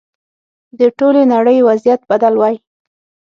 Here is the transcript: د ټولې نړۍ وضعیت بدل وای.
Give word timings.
د 0.79 0.81
ټولې 0.97 1.23
نړۍ 1.33 1.57
وضعیت 1.67 2.01
بدل 2.11 2.33
وای. 2.37 2.55